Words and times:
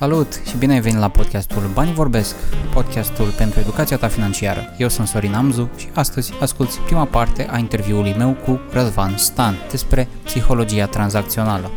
Salut 0.00 0.40
și 0.48 0.56
bine 0.56 0.72
ai 0.72 0.80
venit 0.80 0.98
la 0.98 1.08
podcastul 1.08 1.70
Banii 1.74 1.92
Vorbesc, 1.92 2.34
podcastul 2.72 3.26
pentru 3.26 3.60
educația 3.60 3.96
ta 3.96 4.08
financiară. 4.08 4.74
Eu 4.78 4.88
sunt 4.88 5.06
Sorin 5.06 5.34
Amzu 5.34 5.70
și 5.76 5.88
astăzi 5.94 6.32
asculti 6.40 6.78
prima 6.78 7.04
parte 7.04 7.48
a 7.50 7.58
interviului 7.58 8.14
meu 8.18 8.36
cu 8.44 8.60
Răzvan 8.72 9.16
Stan 9.16 9.54
despre 9.70 10.08
psihologia 10.24 10.86
tranzacțională. 10.86 11.70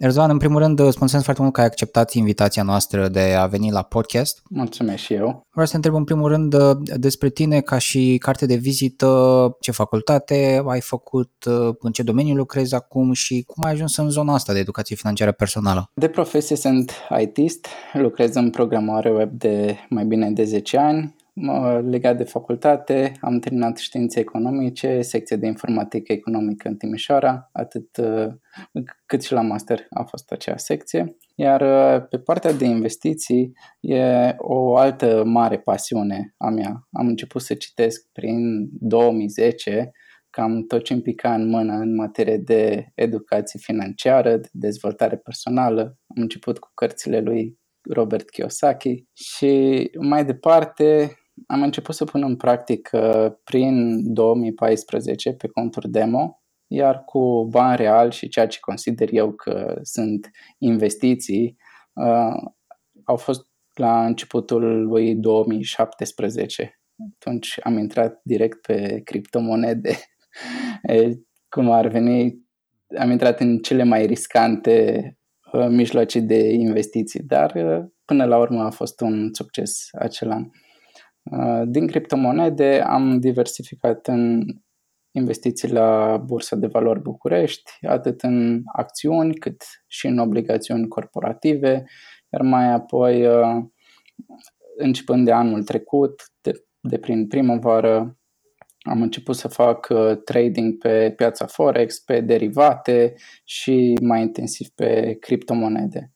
Erzvan, 0.00 0.30
în 0.30 0.38
primul 0.38 0.60
rând, 0.60 0.78
îți 0.78 0.96
mulțumesc 0.98 1.24
foarte 1.24 1.42
mult 1.42 1.54
că 1.54 1.60
ai 1.60 1.66
acceptat 1.66 2.12
invitația 2.12 2.62
noastră 2.62 3.08
de 3.08 3.20
a 3.20 3.46
veni 3.46 3.70
la 3.70 3.82
podcast. 3.82 4.42
Mulțumesc 4.50 5.02
și 5.02 5.14
eu. 5.14 5.46
Vreau 5.50 5.66
să 5.66 5.70
te 5.70 5.76
întreb 5.76 5.94
în 5.94 6.04
primul 6.04 6.28
rând 6.28 6.56
despre 6.96 7.28
tine 7.28 7.60
ca 7.60 7.78
și 7.78 8.16
carte 8.18 8.46
de 8.46 8.54
vizită, 8.54 9.56
ce 9.60 9.70
facultate 9.70 10.62
ai 10.66 10.80
făcut, 10.80 11.30
în 11.78 11.92
ce 11.92 12.02
domeniu 12.02 12.34
lucrezi 12.34 12.74
acum 12.74 13.12
și 13.12 13.44
cum 13.46 13.64
ai 13.64 13.72
ajuns 13.72 13.96
în 13.96 14.10
zona 14.10 14.34
asta 14.34 14.52
de 14.52 14.58
educație 14.58 14.96
financiară 14.96 15.32
personală. 15.32 15.90
De 15.94 16.08
profesie 16.08 16.56
sunt 16.56 16.92
ITist, 17.20 17.66
lucrez 17.92 18.34
în 18.34 18.50
programare 18.50 19.10
web 19.10 19.30
de 19.30 19.76
mai 19.88 20.04
bine 20.04 20.30
de 20.30 20.44
10 20.44 20.78
ani, 20.78 21.14
legat 21.82 22.16
de 22.16 22.24
facultate, 22.24 23.12
am 23.20 23.38
terminat 23.38 23.76
științe 23.76 24.20
economice, 24.20 25.02
secție 25.02 25.36
de 25.36 25.46
informatică 25.46 26.12
economică 26.12 26.68
în 26.68 26.76
Timișoara, 26.76 27.48
atât 27.52 27.96
uh, 27.96 28.26
cât 29.06 29.22
și 29.22 29.32
la 29.32 29.40
master 29.40 29.86
a 29.90 30.02
fost 30.02 30.32
acea 30.32 30.56
secție. 30.56 31.16
Iar 31.34 31.60
uh, 31.60 32.06
pe 32.08 32.18
partea 32.18 32.52
de 32.52 32.64
investiții 32.64 33.52
e 33.80 34.34
o 34.36 34.76
altă 34.76 35.22
mare 35.24 35.58
pasiune 35.58 36.34
a 36.36 36.48
mea. 36.48 36.88
Am 36.92 37.06
început 37.06 37.42
să 37.42 37.54
citesc 37.54 38.08
prin 38.12 38.68
2010 38.72 39.90
cam 40.30 40.62
tot 40.66 40.84
ce 40.84 40.92
împica 40.92 41.34
în 41.34 41.48
mână 41.48 41.72
în 41.72 41.94
materie 41.94 42.36
de 42.36 42.92
educație 42.94 43.60
financiară, 43.62 44.36
de 44.36 44.48
dezvoltare 44.52 45.16
personală. 45.16 45.82
Am 45.82 46.22
început 46.22 46.58
cu 46.58 46.70
cărțile 46.74 47.20
lui 47.20 47.58
Robert 47.90 48.30
Kiyosaki 48.30 49.04
și 49.12 49.82
mai 50.00 50.24
departe 50.24 51.14
am 51.46 51.62
început 51.62 51.94
să 51.94 52.04
pun 52.04 52.22
în 52.22 52.36
practică 52.36 53.38
prin 53.44 54.02
2014 54.12 55.32
pe 55.32 55.48
conturi 55.48 55.90
demo, 55.90 56.42
iar 56.66 57.04
cu 57.04 57.46
bani 57.50 57.76
real 57.76 58.10
și 58.10 58.28
ceea 58.28 58.46
ce 58.46 58.58
consider 58.60 59.08
eu 59.12 59.32
că 59.32 59.78
sunt 59.82 60.30
investiții, 60.58 61.56
uh, 61.92 62.50
au 63.04 63.16
fost 63.16 63.48
la 63.74 64.06
începutul 64.06 64.86
lui 64.86 65.14
2017. 65.14 66.80
Atunci 67.14 67.58
am 67.62 67.78
intrat 67.78 68.20
direct 68.22 68.60
pe 68.60 69.00
criptomonede, 69.04 69.94
cum 71.54 71.70
ar 71.70 71.88
veni, 71.88 72.48
am 72.98 73.10
intrat 73.10 73.40
în 73.40 73.58
cele 73.58 73.82
mai 73.82 74.06
riscante 74.06 75.04
uh, 75.52 75.66
mijloace 75.68 76.20
de 76.20 76.52
investiții, 76.52 77.20
dar 77.20 77.54
uh, 77.54 77.84
până 78.04 78.24
la 78.24 78.38
urmă 78.38 78.62
a 78.62 78.70
fost 78.70 79.00
un 79.00 79.28
succes 79.32 79.88
acel 79.92 80.30
an. 80.30 80.44
Uh, 81.22 81.62
din 81.66 81.86
criptomonede 81.86 82.80
am 82.80 83.20
diversificat 83.20 84.06
în 84.06 84.42
investiții 85.10 85.72
la 85.72 86.16
Bursa 86.16 86.56
de 86.56 86.66
Valori 86.66 87.00
București, 87.00 87.86
atât 87.86 88.22
în 88.22 88.62
acțiuni 88.72 89.34
cât 89.34 89.62
și 89.86 90.06
în 90.06 90.18
obligațiuni 90.18 90.88
corporative, 90.88 91.84
iar 92.30 92.42
mai 92.42 92.72
apoi, 92.72 93.26
uh, 93.26 93.64
începând 94.76 95.24
de 95.24 95.32
anul 95.32 95.62
trecut, 95.62 96.22
de, 96.40 96.52
de 96.80 96.98
prin 96.98 97.26
primăvară, 97.26 98.20
am 98.82 99.02
început 99.02 99.36
să 99.36 99.48
fac 99.48 99.88
uh, 99.90 100.16
trading 100.24 100.78
pe 100.78 101.12
piața 101.16 101.46
Forex, 101.46 101.98
pe 101.98 102.20
derivate 102.20 103.14
și 103.44 103.98
mai 104.02 104.20
intensiv 104.20 104.68
pe 104.68 105.16
criptomonede. 105.20 106.12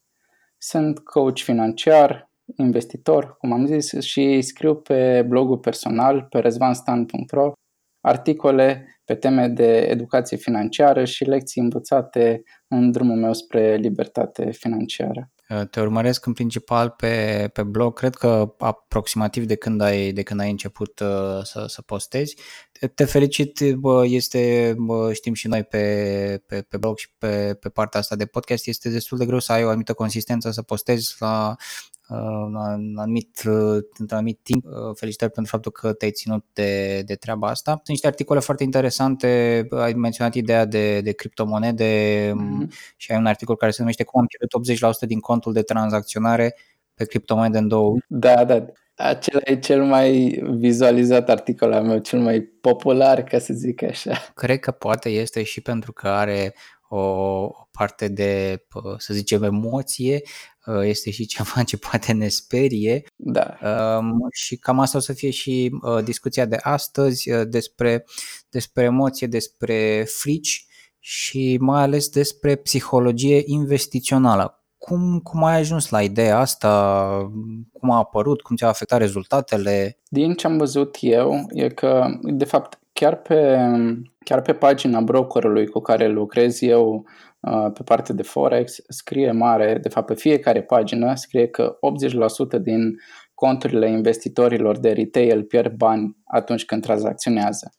Sunt 0.58 0.98
coach 0.98 1.38
financiar, 1.38 2.32
investitor, 2.56 3.36
cum 3.36 3.52
am 3.52 3.66
zis, 3.66 4.00
și 4.00 4.42
scriu 4.42 4.74
pe 4.74 5.24
blogul 5.28 5.58
personal, 5.58 6.26
pe 6.30 6.38
rezvanstan.ro, 6.38 7.52
articole 8.00 8.98
pe 9.04 9.14
teme 9.14 9.48
de 9.48 9.76
educație 9.78 10.36
financiară 10.36 11.04
și 11.04 11.24
lecții 11.24 11.60
învățate 11.60 12.42
în 12.68 12.90
drumul 12.90 13.16
meu 13.16 13.32
spre 13.32 13.76
libertate 13.76 14.50
financiară. 14.50 15.28
Te 15.70 15.80
urmăresc 15.80 16.26
în 16.26 16.32
principal 16.32 16.90
pe, 16.90 17.48
pe 17.52 17.62
blog, 17.62 17.98
cred 17.98 18.14
că 18.14 18.54
aproximativ 18.58 19.44
de 19.44 19.54
când 19.54 19.80
ai, 19.80 20.12
de 20.12 20.22
când 20.22 20.40
ai 20.40 20.50
început 20.50 21.00
uh, 21.00 21.40
să, 21.42 21.64
să 21.68 21.82
postezi. 21.82 22.36
Te 22.94 23.04
felicit, 23.04 23.74
bă, 23.74 24.04
este, 24.06 24.74
bă, 24.78 25.12
știm 25.12 25.34
și 25.34 25.48
noi 25.48 25.64
pe, 25.64 26.42
pe, 26.46 26.62
pe 26.62 26.76
blog 26.76 26.96
și 26.98 27.08
pe, 27.18 27.56
pe 27.60 27.68
partea 27.68 28.00
asta 28.00 28.16
de 28.16 28.26
podcast, 28.26 28.66
este 28.66 28.88
destul 28.88 29.18
de 29.18 29.26
greu 29.26 29.38
să 29.38 29.52
ai 29.52 29.64
o 29.64 29.68
anumită 29.68 29.92
consistență, 29.92 30.50
să 30.50 30.62
postezi 30.62 31.14
la 31.18 31.56
un 32.08 32.96
anumit, 32.96 33.40
într-un 33.98 34.16
anumit 34.16 34.38
timp. 34.42 34.64
Felicitări 34.94 35.30
pentru 35.30 35.52
faptul 35.52 35.72
că 35.72 35.92
te-ai 35.92 36.10
ținut 36.10 36.44
de, 36.52 37.02
de 37.06 37.14
treaba 37.14 37.48
asta. 37.48 37.70
Sunt 37.70 37.88
niște 37.88 38.06
articole 38.06 38.40
foarte 38.40 38.62
interesante. 38.62 39.66
Ai 39.70 39.92
menționat 39.92 40.34
ideea 40.34 40.64
de, 40.64 41.00
de 41.00 41.12
criptomonede 41.12 42.32
mm-hmm. 42.32 42.94
și 42.96 43.12
ai 43.12 43.18
un 43.18 43.26
articol 43.26 43.56
care 43.56 43.70
se 43.70 43.80
numește 43.80 44.04
Cum 44.04 44.20
am 44.20 44.26
pierdut 44.26 45.04
80% 45.04 45.06
din 45.08 45.20
contul 45.20 45.52
de 45.52 45.62
tranzacționare 45.62 46.56
pe 46.94 47.04
criptomonede 47.04 47.58
în 47.58 47.68
două 47.68 47.96
Da, 48.08 48.44
da. 48.44 48.64
Acela 48.96 49.40
e 49.44 49.58
cel 49.58 49.84
mai 49.84 50.42
vizualizat 50.50 51.28
articol 51.28 51.72
al 51.72 51.84
meu, 51.84 51.98
cel 51.98 52.18
mai 52.18 52.40
popular, 52.40 53.22
ca 53.22 53.38
să 53.38 53.52
zic 53.52 53.82
așa. 53.82 54.12
Cred 54.34 54.58
că 54.58 54.70
poate 54.70 55.08
este 55.08 55.42
și 55.42 55.60
pentru 55.60 55.92
că 55.92 56.08
are 56.08 56.54
o, 56.88 56.98
o 56.98 57.68
parte 57.70 58.08
de, 58.08 58.64
să 58.98 59.14
zicem, 59.14 59.42
emoție, 59.42 60.22
Uh, 60.22 60.53
este 60.82 61.10
și 61.10 61.26
ceva 61.34 61.62
ce 61.62 61.76
poate 61.76 62.12
ne 62.12 62.28
sperie. 62.28 63.04
Da. 63.16 63.56
Um, 63.98 64.28
și 64.32 64.56
cam 64.56 64.78
asta 64.78 64.98
o 64.98 65.00
să 65.00 65.12
fie 65.12 65.30
și 65.30 65.70
uh, 65.82 66.04
discuția 66.04 66.44
de 66.44 66.58
astăzi 66.62 67.30
uh, 67.30 67.42
despre, 67.48 68.04
despre 68.50 68.82
emoție, 68.82 69.26
despre 69.26 70.04
frici 70.06 70.66
și 70.98 71.56
mai 71.60 71.82
ales 71.82 72.08
despre 72.08 72.54
psihologie 72.54 73.42
investițională. 73.44 74.58
Cum, 74.78 75.18
cum 75.18 75.44
ai 75.44 75.58
ajuns 75.58 75.88
la 75.90 76.02
ideea 76.02 76.38
asta? 76.38 77.08
Cum 77.72 77.90
a 77.90 77.96
apărut? 77.96 78.40
Cum 78.40 78.56
ți-a 78.56 78.68
afectat 78.68 78.98
rezultatele? 78.98 79.98
Din 80.08 80.34
ce 80.34 80.46
am 80.46 80.56
văzut 80.56 80.96
eu, 81.00 81.46
e 81.52 81.68
că, 81.68 82.06
de 82.22 82.44
fapt, 82.44 82.78
chiar 82.92 83.16
pe, 83.16 83.58
chiar 84.24 84.42
pe 84.42 84.52
pagina 84.52 85.00
brokerului 85.00 85.66
cu 85.66 85.80
care 85.80 86.08
lucrez 86.08 86.62
eu 86.62 87.04
Uh, 87.04 87.33
pe 87.74 87.82
partea 87.84 88.14
de 88.14 88.22
Forex 88.22 88.76
scrie 88.88 89.30
mare, 89.30 89.78
de 89.82 89.88
fapt 89.88 90.06
pe 90.06 90.14
fiecare 90.14 90.62
pagină 90.62 91.14
scrie 91.14 91.46
că 91.48 91.78
80% 92.58 92.60
din 92.62 92.94
conturile 93.34 93.90
investitorilor 93.90 94.78
de 94.78 94.92
retail 94.92 95.42
pierd 95.42 95.72
bani 95.72 96.16
atunci 96.24 96.64
când 96.64 96.82
tranzacționează. 96.82 97.72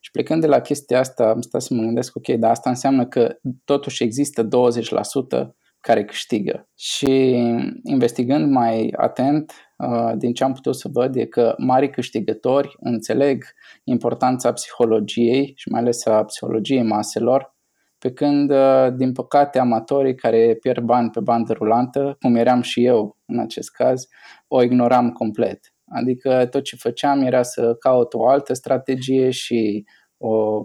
Și 0.00 0.10
plecând 0.10 0.40
de 0.40 0.46
la 0.46 0.60
chestia 0.60 0.98
asta, 0.98 1.28
am 1.28 1.40
stat 1.40 1.62
să 1.62 1.74
mă 1.74 1.82
gândesc, 1.82 2.16
ok, 2.16 2.28
dar 2.28 2.50
asta 2.50 2.70
înseamnă 2.70 3.06
că 3.06 3.36
totuși 3.64 4.02
există 4.02 4.48
20% 4.48 4.48
care 5.80 6.04
câștigă. 6.04 6.68
Și 6.74 7.30
investigând 7.82 8.50
mai 8.50 8.92
atent, 8.96 9.52
uh, 9.76 10.12
din 10.16 10.32
ce 10.32 10.44
am 10.44 10.52
putut 10.52 10.76
să 10.76 10.88
văd, 10.92 11.16
e 11.16 11.24
că 11.24 11.54
mari 11.58 11.90
câștigători 11.90 12.76
înțeleg 12.80 13.44
importanța 13.84 14.52
psihologiei 14.52 15.52
și 15.56 15.68
mai 15.68 15.80
ales 15.80 16.06
a 16.06 16.24
psihologiei 16.24 16.82
maselor 16.82 17.55
pe 18.06 18.12
când, 18.12 18.50
uh, 18.50 18.88
din 18.96 19.12
păcate, 19.12 19.58
amatorii 19.58 20.14
care 20.14 20.56
pierd 20.60 20.84
bani 20.84 21.10
pe 21.10 21.20
bandă 21.20 21.52
rulantă, 21.52 22.16
cum 22.20 22.34
eram 22.34 22.60
și 22.60 22.84
eu 22.84 23.16
în 23.26 23.38
acest 23.38 23.70
caz, 23.70 24.08
o 24.48 24.62
ignoram 24.62 25.10
complet. 25.10 25.74
Adică 25.88 26.46
tot 26.50 26.62
ce 26.62 26.76
făceam 26.76 27.20
era 27.20 27.42
să 27.42 27.74
caut 27.74 28.14
o 28.14 28.28
altă 28.28 28.52
strategie 28.52 29.30
și 29.30 29.84
o, 30.18 30.62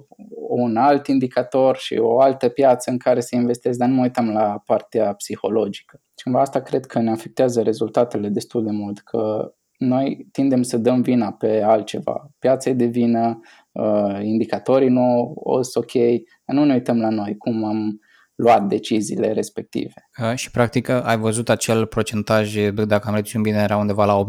un 0.49 0.77
alt 0.77 1.07
indicator 1.07 1.77
și 1.77 1.97
o 1.97 2.19
altă 2.19 2.49
piață 2.49 2.89
în 2.89 2.97
care 2.97 3.19
să 3.19 3.35
investesc, 3.35 3.77
dar 3.77 3.87
nu 3.87 3.95
mă 3.95 4.01
uitam 4.01 4.29
la 4.29 4.61
partea 4.65 5.13
psihologică. 5.13 6.01
Și 6.17 6.23
cumva 6.23 6.39
asta 6.39 6.61
cred 6.61 6.85
că 6.85 6.99
ne 6.99 7.11
afectează 7.11 7.61
rezultatele 7.61 8.29
destul 8.29 8.63
de 8.63 8.71
mult, 8.71 8.99
că 8.99 9.53
noi 9.81 10.27
tindem 10.31 10.61
să 10.61 10.77
dăm 10.77 11.01
vina 11.01 11.31
pe 11.31 11.61
altceva. 11.61 12.29
Piața 12.39 12.69
e 12.69 12.73
de 12.73 12.85
vină, 12.85 13.39
uh, 13.71 14.19
indicatorii 14.21 14.89
nu 14.89 15.33
o 15.35 15.61
sunt 15.61 15.83
ok, 15.83 15.91
dar 15.91 16.21
nu 16.51 16.63
ne 16.63 16.73
uităm 16.73 16.99
la 16.99 17.09
noi 17.09 17.37
cum 17.37 17.63
am 17.63 17.99
luat 18.35 18.67
deciziile 18.67 19.31
respective. 19.31 19.93
Uh, 20.21 20.35
și 20.35 20.51
practic 20.51 20.89
ai 20.89 21.17
văzut 21.17 21.49
acel 21.49 21.85
procentaj, 21.85 22.55
dacă 22.69 23.07
am 23.07 23.15
reținut 23.15 23.45
bine, 23.45 23.57
era 23.57 23.77
undeva 23.77 24.05
la 24.05 24.23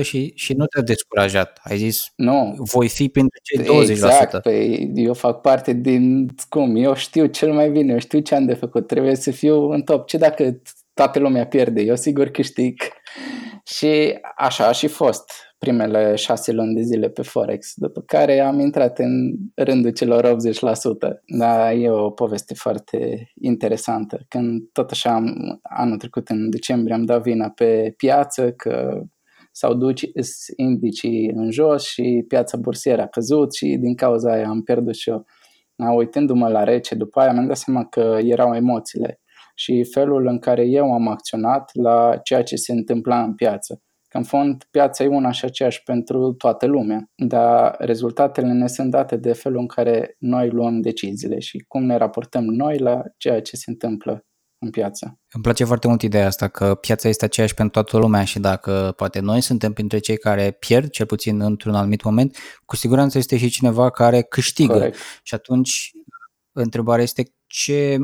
80% 0.00 0.02
și, 0.02 0.32
și 0.34 0.52
nu 0.52 0.66
te-a 0.66 0.82
descurajat. 0.82 1.60
Ai 1.62 1.76
zis, 1.76 2.12
nu. 2.16 2.54
voi 2.56 2.88
fi 2.88 3.08
printre 3.08 3.38
cei 3.42 3.86
20%. 3.86 3.90
Exact, 3.90 4.40
păi 4.42 4.92
eu 4.94 5.14
fac 5.14 5.40
parte 5.40 5.72
din, 5.72 6.28
cum, 6.48 6.76
eu 6.76 6.94
știu 6.94 7.26
cel 7.26 7.52
mai 7.52 7.70
bine, 7.70 7.92
eu 7.92 7.98
știu 7.98 8.18
ce 8.18 8.34
am 8.34 8.44
de 8.44 8.54
făcut, 8.54 8.86
trebuie 8.86 9.14
să 9.14 9.30
fiu 9.30 9.70
în 9.70 9.82
top. 9.82 10.06
Ce 10.06 10.16
dacă 10.16 10.60
toată 10.94 11.18
lumea 11.18 11.46
pierde? 11.46 11.82
Eu 11.82 11.96
sigur 11.96 12.28
câștig 12.28 12.82
Și 13.74 14.18
așa 14.36 14.66
a 14.66 14.72
și 14.72 14.86
fost 14.86 15.30
primele 15.58 16.14
șase 16.14 16.52
luni 16.52 16.74
de 16.74 16.82
zile 16.82 17.08
pe 17.08 17.22
Forex, 17.22 17.72
după 17.74 18.00
care 18.00 18.40
am 18.40 18.58
intrat 18.58 18.98
în 18.98 19.34
rândul 19.54 19.90
celor 19.90 20.24
80%. 20.24 20.36
Dar 21.38 21.72
e 21.72 21.90
o 21.90 22.10
poveste 22.10 22.54
foarte 22.54 23.30
interesantă. 23.40 24.20
Când 24.28 24.62
tot 24.72 24.90
așa 24.90 25.14
am, 25.14 25.58
anul 25.62 25.96
trecut 25.96 26.28
în 26.28 26.50
decembrie 26.50 26.94
am 26.94 27.04
dat 27.04 27.22
vina 27.22 27.50
pe 27.50 27.94
piață 27.96 28.52
că 28.52 29.02
s-au 29.52 29.74
dus 29.74 29.94
indicii 30.56 31.30
în 31.34 31.50
jos 31.50 31.84
și 31.84 32.24
piața 32.28 32.56
bursieră 32.56 33.02
a 33.02 33.06
căzut 33.06 33.54
și 33.54 33.76
din 33.80 33.94
cauza 33.94 34.32
aia 34.32 34.48
am 34.48 34.62
pierdut 34.62 34.94
și 34.94 35.10
eu. 35.10 35.26
Uitându-mă 35.96 36.48
la 36.48 36.64
rece 36.64 36.94
după 36.94 37.20
aia 37.20 37.32
mi-am 37.32 37.46
dat 37.46 37.56
seama 37.56 37.84
că 37.84 38.18
erau 38.22 38.54
emoțiile 38.54 39.20
și 39.58 39.84
felul 39.84 40.26
în 40.26 40.38
care 40.38 40.64
eu 40.64 40.92
am 40.92 41.08
acționat 41.08 41.70
la 41.72 42.16
ceea 42.22 42.42
ce 42.42 42.56
se 42.56 42.72
întâmpla 42.72 43.22
în 43.22 43.34
piață. 43.34 43.82
Că 44.08 44.16
în 44.16 44.22
fond 44.22 44.64
piața 44.70 45.04
e 45.04 45.06
una 45.06 45.30
și 45.30 45.44
aceeași 45.44 45.82
pentru 45.82 46.32
toată 46.32 46.66
lumea, 46.66 47.10
dar 47.14 47.76
rezultatele 47.78 48.52
ne 48.52 48.66
sunt 48.66 48.90
date 48.90 49.16
de 49.16 49.32
felul 49.32 49.58
în 49.58 49.66
care 49.66 50.14
noi 50.18 50.50
luăm 50.50 50.80
deciziile 50.80 51.38
și 51.38 51.64
cum 51.68 51.84
ne 51.84 51.96
raportăm 51.96 52.44
noi 52.44 52.78
la 52.78 53.02
ceea 53.16 53.42
ce 53.42 53.56
se 53.56 53.70
întâmplă 53.70 54.22
în 54.58 54.70
piață. 54.70 55.18
Îmi 55.32 55.42
place 55.42 55.64
foarte 55.64 55.86
mult 55.88 56.02
ideea 56.02 56.26
asta 56.26 56.48
că 56.48 56.74
piața 56.74 57.08
este 57.08 57.24
aceeași 57.24 57.54
pentru 57.54 57.82
toată 57.82 57.98
lumea 57.98 58.24
și 58.24 58.38
dacă 58.38 58.92
poate 58.96 59.20
noi 59.20 59.40
suntem 59.40 59.72
printre 59.72 59.98
cei 59.98 60.16
care 60.16 60.50
pierd, 60.50 60.90
cel 60.90 61.06
puțin 61.06 61.40
într-un 61.40 61.74
anumit 61.74 62.02
moment, 62.02 62.36
cu 62.64 62.76
siguranță 62.76 63.18
este 63.18 63.36
și 63.36 63.48
cineva 63.50 63.90
care 63.90 64.22
câștigă. 64.22 64.72
Corect. 64.72 64.96
Și 65.22 65.34
atunci 65.34 65.92
întrebarea 66.60 67.02
este 67.02 67.32
ce, 67.46 67.98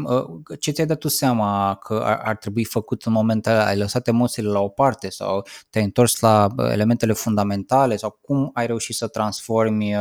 ce 0.61 0.71
ți-ai 0.71 0.87
dat 0.87 0.99
tu 0.99 1.09
seama 1.09 1.75
că 1.75 2.01
ar, 2.05 2.21
ar 2.25 2.37
trebui 2.37 2.65
făcut 2.65 3.03
în 3.03 3.13
momentul 3.13 3.53
ăla? 3.53 3.67
Ai 3.67 3.77
lăsat 3.77 4.09
emoțiile 4.09 4.49
la 4.49 4.61
o 4.61 4.69
parte 4.69 5.11
sau 5.11 5.47
te-ai 5.71 5.85
întors 5.85 6.21
la 6.21 6.47
elementele 6.73 7.13
fundamentale 7.13 7.97
sau 7.97 8.19
cum 8.21 8.51
ai 8.55 8.67
reușit 8.67 8.95
să 8.95 9.07
transformi 9.07 9.95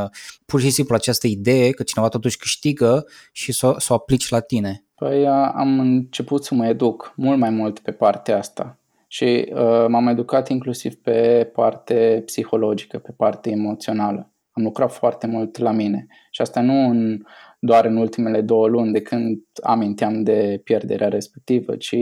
pur 0.45 0.61
și 0.61 0.69
simplu 0.69 0.95
această 0.95 1.27
idee 1.27 1.69
că 1.69 1.83
cineva 1.83 2.09
totuși 2.09 2.37
câștigă 2.37 3.05
și 3.31 3.51
să, 3.51 3.75
să 3.77 3.93
o 3.93 3.95
aplici 3.95 4.29
la 4.29 4.39
tine? 4.39 4.85
Păi 4.95 5.27
am 5.27 5.79
început 5.79 6.43
să 6.43 6.55
mă 6.55 6.67
educ 6.67 7.13
mult 7.15 7.39
mai 7.39 7.49
mult 7.49 7.79
pe 7.79 7.91
partea 7.91 8.37
asta 8.37 8.77
și 9.07 9.51
uh, 9.53 9.85
m-am 9.87 10.07
educat 10.07 10.49
inclusiv 10.49 10.95
pe 10.95 11.49
parte 11.53 12.21
psihologică, 12.25 12.97
pe 12.97 13.11
parte 13.17 13.49
emoțională. 13.49 14.31
Am 14.51 14.63
lucrat 14.63 14.91
foarte 14.91 15.27
mult 15.27 15.57
la 15.57 15.71
mine 15.71 16.07
și 16.31 16.41
asta 16.41 16.61
nu 16.61 16.89
în 16.89 17.21
doar 17.65 17.85
în 17.85 17.97
ultimele 17.97 18.41
două 18.41 18.67
luni 18.67 18.91
de 18.91 19.01
când 19.01 19.39
aminteam 19.61 20.23
de 20.23 20.61
pierderea 20.63 21.07
respectivă, 21.07 21.75
ci 21.75 21.95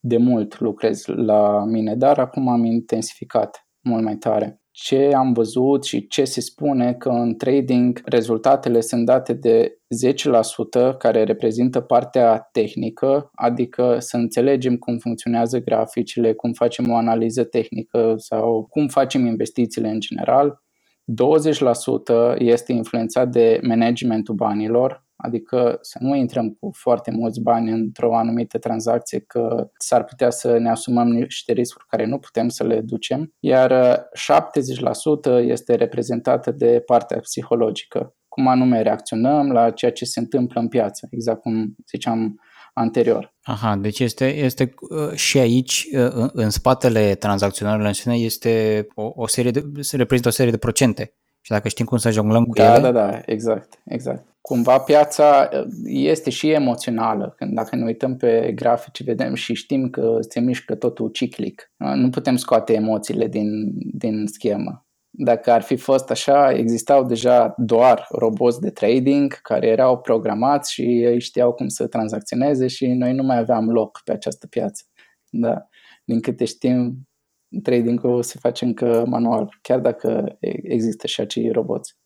de 0.00 0.16
mult 0.16 0.60
lucrez 0.60 1.04
la 1.06 1.64
mine, 1.64 1.94
dar 1.94 2.18
acum 2.18 2.48
am 2.48 2.64
intensificat 2.64 3.68
mult 3.80 4.04
mai 4.04 4.16
tare. 4.16 4.58
Ce 4.70 5.12
am 5.14 5.32
văzut 5.32 5.84
și 5.84 6.06
ce 6.06 6.24
se 6.24 6.40
spune 6.40 6.94
că 6.94 7.08
în 7.08 7.34
trading 7.34 8.00
rezultatele 8.04 8.80
sunt 8.80 9.04
date 9.04 9.32
de 9.32 9.78
10% 10.92 10.96
care 10.98 11.24
reprezintă 11.24 11.80
partea 11.80 12.48
tehnică, 12.52 13.30
adică 13.34 13.96
să 13.98 14.16
înțelegem 14.16 14.76
cum 14.76 14.98
funcționează 14.98 15.58
graficile, 15.58 16.32
cum 16.32 16.52
facem 16.52 16.90
o 16.90 16.96
analiză 16.96 17.44
tehnică 17.44 18.14
sau 18.16 18.66
cum 18.70 18.88
facem 18.88 19.26
investițiile 19.26 19.88
în 19.88 20.00
general 20.00 20.63
20% 22.34 22.38
este 22.38 22.72
influențat 22.72 23.28
de 23.28 23.60
managementul 23.62 24.34
banilor, 24.34 25.04
adică 25.16 25.78
să 25.80 25.98
nu 26.00 26.14
intrăm 26.14 26.50
cu 26.60 26.70
foarte 26.74 27.10
mulți 27.10 27.40
bani 27.40 27.70
într-o 27.70 28.16
anumită 28.16 28.58
tranzacție 28.58 29.20
că 29.20 29.70
s-ar 29.78 30.04
putea 30.04 30.30
să 30.30 30.58
ne 30.58 30.70
asumăm 30.70 31.08
niște 31.08 31.52
riscuri 31.52 31.84
care 31.88 32.06
nu 32.06 32.18
putem 32.18 32.48
să 32.48 32.64
le 32.64 32.80
ducem, 32.80 33.32
iar 33.40 33.98
70% 35.40 35.40
este 35.40 35.74
reprezentată 35.74 36.50
de 36.50 36.82
partea 36.86 37.18
psihologică, 37.20 38.14
cum 38.28 38.46
anume 38.46 38.82
reacționăm 38.82 39.52
la 39.52 39.70
ceea 39.70 39.92
ce 39.92 40.04
se 40.04 40.20
întâmplă 40.20 40.60
în 40.60 40.68
piață, 40.68 41.08
exact 41.10 41.40
cum 41.40 41.74
ziceam 41.88 42.40
anterior. 42.74 43.34
Aha, 43.42 43.76
deci 43.76 44.00
este, 44.00 44.34
este 44.34 44.74
uh, 44.90 45.14
și 45.14 45.38
aici, 45.38 45.88
uh, 45.92 46.28
în 46.32 46.50
spatele 46.50 47.14
tranzacționărilor 47.14 47.86
în 47.86 47.92
sine, 47.92 48.14
este 48.14 48.86
o, 48.94 49.12
o 49.14 49.26
serie 49.26 49.50
de, 49.50 49.64
se 49.80 49.96
reprezintă 49.96 50.28
o 50.28 50.32
serie 50.32 50.50
de 50.50 50.58
procente. 50.58 51.14
Și 51.40 51.50
dacă 51.50 51.68
știm 51.68 51.86
cum 51.86 51.98
să 51.98 52.10
jonglăm 52.10 52.44
cu 52.44 52.54
da, 52.54 52.74
ele... 52.74 52.80
Da, 52.80 52.90
da, 52.90 53.20
exact, 53.26 53.78
exact. 53.84 54.26
Cumva 54.40 54.78
piața 54.78 55.48
uh, 55.52 55.64
este 55.84 56.30
și 56.30 56.50
emoțională. 56.50 57.34
Când 57.36 57.54
dacă 57.54 57.76
ne 57.76 57.84
uităm 57.84 58.16
pe 58.16 58.52
grafici, 58.54 59.04
vedem 59.04 59.34
și 59.34 59.54
știm 59.54 59.90
că 59.90 60.16
se 60.20 60.40
mișcă 60.40 60.74
totul 60.74 61.08
ciclic. 61.08 61.72
Nu 61.76 62.10
putem 62.10 62.36
scoate 62.36 62.72
emoțiile 62.72 63.28
din, 63.28 63.72
din 63.92 64.26
schemă. 64.26 64.83
Dacă 65.16 65.50
ar 65.50 65.62
fi 65.62 65.76
fost 65.76 66.10
așa, 66.10 66.52
existau 66.52 67.04
deja 67.04 67.54
doar 67.56 68.06
roboți 68.10 68.60
de 68.60 68.70
trading 68.70 69.40
care 69.40 69.66
erau 69.66 69.98
programați 70.00 70.72
și 70.72 70.82
ei 70.82 71.20
știau 71.20 71.52
cum 71.52 71.68
să 71.68 71.86
tranzacționeze 71.86 72.66
și 72.66 72.86
noi 72.86 73.12
nu 73.12 73.22
mai 73.22 73.38
aveam 73.38 73.70
loc 73.70 74.00
pe 74.04 74.12
această 74.12 74.46
piață. 74.46 74.84
Da. 75.30 75.68
Din 76.04 76.20
câte 76.20 76.44
știm, 76.44 77.08
trading-ul 77.62 78.22
se 78.22 78.38
face 78.40 78.64
încă 78.64 79.04
manual, 79.06 79.58
chiar 79.62 79.80
dacă 79.80 80.38
există 80.62 81.06
și 81.06 81.20
acei 81.20 81.50
roboți. 81.50 81.96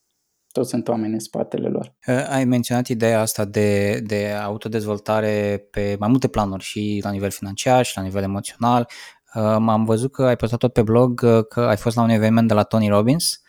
Toți 0.52 0.68
sunt 0.68 0.88
oameni 0.88 1.12
în 1.12 1.18
spatele 1.18 1.68
lor. 1.68 1.94
Ai 2.30 2.44
menționat 2.44 2.86
ideea 2.86 3.20
asta 3.20 3.44
de, 3.44 4.00
de 4.06 4.28
autodezvoltare 4.42 5.66
pe 5.70 5.96
mai 5.98 6.08
multe 6.08 6.28
planuri 6.28 6.64
și 6.64 7.00
la 7.04 7.10
nivel 7.10 7.30
financiar 7.30 7.84
și 7.84 7.96
la 7.96 8.02
nivel 8.02 8.22
emoțional. 8.22 8.88
Uh, 9.34 9.56
m-am 9.58 9.84
văzut 9.84 10.12
că 10.12 10.22
ai 10.22 10.36
postat 10.36 10.58
tot 10.58 10.72
pe 10.72 10.82
blog 10.82 11.20
uh, 11.24 11.44
că 11.48 11.60
ai 11.60 11.76
fost 11.76 11.96
la 11.96 12.02
un 12.02 12.08
eveniment 12.08 12.48
de 12.48 12.54
la 12.54 12.62
Tony 12.62 12.88
Robbins. 12.88 13.42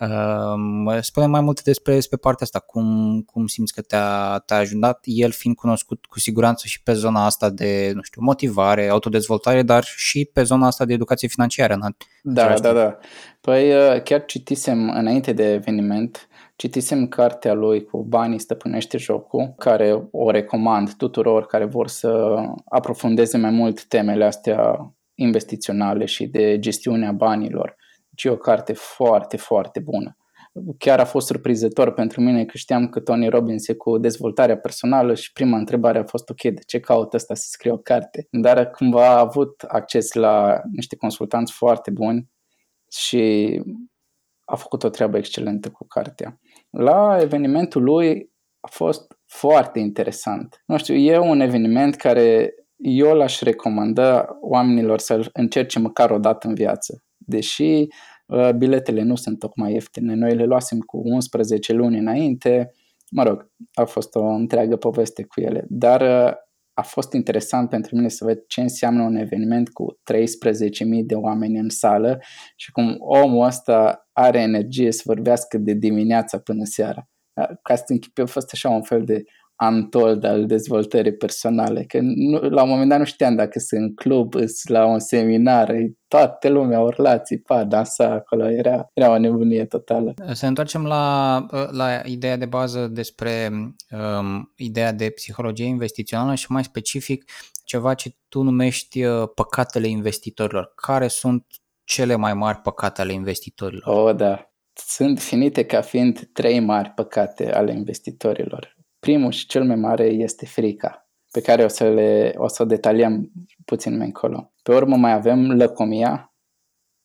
Uh, 0.00 0.98
spune 1.00 1.26
mai 1.26 1.40
multe 1.40 1.60
despre, 1.64 1.94
despre 1.94 2.16
partea 2.16 2.46
asta, 2.46 2.58
cum, 2.58 3.20
cum 3.26 3.46
simți 3.46 3.72
că 3.72 3.80
te-a, 3.80 4.42
te-a 4.46 4.56
ajutat, 4.56 5.00
el 5.02 5.30
fiind 5.30 5.56
cunoscut 5.56 6.06
cu 6.06 6.20
siguranță 6.20 6.66
și 6.66 6.82
pe 6.82 6.92
zona 6.92 7.24
asta 7.24 7.50
de, 7.50 7.92
nu 7.94 8.02
știu, 8.02 8.22
motivare, 8.22 8.88
autodezvoltare, 8.88 9.62
dar 9.62 9.84
și 9.84 10.30
pe 10.32 10.42
zona 10.42 10.66
asta 10.66 10.84
de 10.84 10.92
educație 10.92 11.28
financiară. 11.28 11.76
Da, 12.22 12.54
da, 12.54 12.72
da. 12.72 12.98
Păi 13.40 13.72
chiar 14.04 14.24
citisem 14.24 14.90
înainte 14.90 15.32
de 15.32 15.52
eveniment, 15.52 16.28
citisem 16.56 17.06
cartea 17.06 17.52
lui 17.52 17.84
cu 17.84 18.02
Banii 18.02 18.38
stăpânește 18.38 18.98
jocul, 18.98 19.54
care 19.58 20.08
o 20.10 20.30
recomand 20.30 20.94
tuturor 20.94 21.46
care 21.46 21.64
vor 21.64 21.88
să 21.88 22.36
aprofundeze 22.64 23.36
mai 23.36 23.50
mult 23.50 23.84
temele 23.84 24.24
astea 24.24 24.94
investiționale 25.14 26.04
și 26.04 26.26
de 26.26 26.58
gestiunea 26.58 27.12
banilor. 27.12 27.76
Deci 28.08 28.24
e 28.24 28.28
o 28.28 28.36
carte 28.36 28.72
foarte, 28.72 29.36
foarte 29.36 29.80
bună. 29.80 30.16
Chiar 30.78 31.00
a 31.00 31.04
fost 31.04 31.26
surprizător 31.26 31.92
pentru 31.92 32.20
mine 32.20 32.44
că 32.44 32.56
știam 32.56 32.88
că 32.88 33.00
Tony 33.00 33.28
Robbins 33.28 33.68
e 33.68 33.74
cu 33.74 33.98
dezvoltarea 33.98 34.58
personală 34.58 35.14
și 35.14 35.32
prima 35.32 35.56
întrebare 35.56 35.98
a 35.98 36.04
fost 36.04 36.30
ok, 36.30 36.40
de 36.40 36.60
ce 36.66 36.80
caută 36.80 37.16
ăsta 37.16 37.34
să 37.34 37.46
scrie 37.46 37.72
o 37.72 37.76
carte? 37.76 38.26
Dar 38.30 38.70
cumva 38.70 39.06
a 39.06 39.18
avut 39.18 39.62
acces 39.62 40.12
la 40.12 40.60
niște 40.72 40.96
consultanți 40.96 41.52
foarte 41.52 41.90
buni 41.90 42.30
și 42.90 43.62
a 44.44 44.56
făcut 44.56 44.82
o 44.82 44.88
treabă 44.88 45.16
excelentă 45.16 45.70
cu 45.70 45.86
cartea. 45.86 46.40
La 46.70 47.18
evenimentul 47.20 47.82
lui 47.82 48.32
a 48.60 48.68
fost 48.70 49.18
foarte 49.26 49.78
interesant. 49.78 50.62
Nu 50.66 50.76
știu, 50.76 50.94
e 50.94 51.18
un 51.18 51.40
eveniment 51.40 51.94
care 51.94 52.54
eu 52.76 53.14
l-aș 53.14 53.40
recomanda 53.40 54.26
oamenilor 54.40 54.98
să 54.98 55.30
încerce 55.32 55.78
măcar 55.78 56.10
o 56.10 56.18
dată 56.18 56.48
în 56.48 56.54
viață. 56.54 57.02
Deși 57.16 57.86
uh, 58.26 58.50
biletele 58.56 59.02
nu 59.02 59.14
sunt 59.14 59.38
tocmai 59.38 59.72
ieftine, 59.72 60.14
noi 60.14 60.34
le 60.34 60.44
luasem 60.44 60.78
cu 60.78 61.00
11 61.04 61.72
luni 61.72 61.98
înainte, 61.98 62.70
mă 63.10 63.22
rog, 63.22 63.50
a 63.72 63.84
fost 63.84 64.14
o 64.14 64.24
întreagă 64.24 64.76
poveste 64.76 65.24
cu 65.24 65.40
ele, 65.40 65.64
dar 65.68 66.00
uh, 66.00 66.32
a 66.74 66.82
fost 66.82 67.12
interesant 67.12 67.68
pentru 67.68 67.96
mine 67.96 68.08
să 68.08 68.24
văd 68.24 68.44
ce 68.46 68.60
înseamnă 68.60 69.02
un 69.02 69.16
eveniment 69.16 69.68
cu 69.68 69.84
13.000 69.92 71.04
de 71.04 71.14
oameni 71.14 71.58
în 71.58 71.68
sală 71.68 72.18
și 72.56 72.70
cum 72.70 72.96
omul 72.98 73.46
ăsta 73.46 74.08
are 74.12 74.40
energie 74.40 74.92
să 74.92 75.02
vorbească 75.04 75.58
de 75.58 75.72
dimineața 75.72 76.38
până 76.38 76.64
seara. 76.64 77.08
Ca 77.62 77.76
să 77.76 77.84
închipi, 77.86 78.20
a 78.20 78.26
fost 78.26 78.52
așa 78.52 78.68
un 78.68 78.82
fel 78.82 79.04
de 79.04 79.22
untold 79.70 80.24
al 80.24 80.46
dezvoltării 80.46 81.14
personale, 81.14 81.84
că 81.84 81.98
nu, 82.02 82.38
la 82.38 82.62
un 82.62 82.68
moment 82.68 82.88
dat 82.88 82.98
nu 82.98 83.04
știam 83.04 83.34
dacă 83.34 83.58
sunt 83.58 83.80
în 83.80 83.94
club, 83.94 84.34
sunt 84.34 84.68
la 84.68 84.86
un 84.86 84.98
seminar, 84.98 85.74
toată 86.08 86.48
lumea 86.48 86.80
urla, 86.80 87.18
țipa, 87.18 87.64
dansa 87.64 88.10
acolo, 88.10 88.50
era, 88.50 88.90
era 88.92 89.10
o 89.10 89.18
nebunie 89.18 89.64
totală. 89.64 90.14
Să 90.32 90.46
întoarcem 90.46 90.86
la, 90.86 91.46
la 91.70 92.00
ideea 92.04 92.36
de 92.36 92.46
bază 92.46 92.86
despre 92.86 93.50
um, 93.90 94.52
ideea 94.56 94.92
de 94.92 95.10
psihologie 95.10 95.66
investițională 95.66 96.34
și 96.34 96.52
mai 96.52 96.64
specific 96.64 97.24
ceva 97.64 97.94
ce 97.94 98.16
tu 98.28 98.42
numești 98.42 99.04
uh, 99.04 99.28
păcatele 99.34 99.86
investitorilor. 99.86 100.72
Care 100.74 101.08
sunt 101.08 101.46
cele 101.84 102.16
mai 102.16 102.34
mari 102.34 102.58
păcate 102.58 103.00
ale 103.00 103.12
investitorilor? 103.12 104.08
Oh, 104.08 104.16
da. 104.16 104.48
Sunt 104.72 105.20
finite 105.20 105.64
ca 105.64 105.80
fiind 105.80 106.28
trei 106.32 106.60
mari 106.60 106.88
păcate 106.88 107.52
ale 107.52 107.72
investitorilor. 107.72 108.73
Primul 109.04 109.30
și 109.30 109.46
cel 109.46 109.64
mai 109.64 109.76
mare 109.76 110.04
este 110.04 110.46
frica, 110.46 111.08
pe 111.30 111.40
care 111.40 111.64
o 111.64 111.68
să, 111.68 111.90
le, 111.90 112.34
o 112.36 112.48
să 112.48 112.62
o 112.62 112.66
detaliem 112.66 113.30
puțin 113.64 113.96
mai 113.96 114.06
încolo. 114.06 114.52
Pe 114.62 114.74
urmă 114.74 114.96
mai 114.96 115.12
avem 115.12 115.50
lăcomia, 115.50 116.34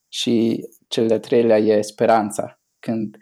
Și 0.08 0.66
cel 0.88 1.08
de 1.08 1.20
treilea 1.20 1.58
e 1.58 1.82
speranța. 1.82 2.62
Când 2.80 3.18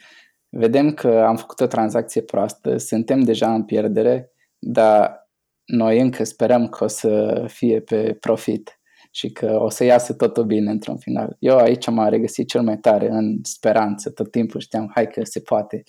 vedem 0.49 0.93
că 0.93 1.23
am 1.27 1.35
făcut 1.35 1.59
o 1.59 1.67
tranzacție 1.67 2.21
proastă, 2.21 2.77
suntem 2.77 3.19
deja 3.19 3.53
în 3.53 3.63
pierdere, 3.63 4.31
dar 4.59 5.29
noi 5.65 5.99
încă 5.99 6.23
sperăm 6.23 6.67
că 6.67 6.83
o 6.83 6.87
să 6.87 7.43
fie 7.47 7.81
pe 7.81 8.13
profit 8.13 8.79
și 9.11 9.31
că 9.31 9.59
o 9.59 9.69
să 9.69 9.83
iasă 9.83 10.13
totul 10.13 10.45
bine 10.45 10.71
într-un 10.71 10.97
final. 10.97 11.35
Eu 11.39 11.57
aici 11.57 11.87
m-am 11.87 12.09
regăsit 12.09 12.47
cel 12.47 12.61
mai 12.61 12.77
tare 12.77 13.07
în 13.09 13.39
speranță, 13.43 14.09
tot 14.09 14.31
timpul 14.31 14.59
știam, 14.59 14.91
hai 14.93 15.07
că 15.07 15.23
se 15.23 15.39
poate. 15.39 15.83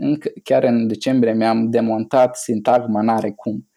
Încă, 0.00 0.30
chiar 0.42 0.62
în 0.62 0.86
decembrie 0.86 1.32
mi-am 1.32 1.70
demontat 1.70 2.36
sintagma 2.36 3.02
n-are 3.02 3.30
cum. 3.30 3.68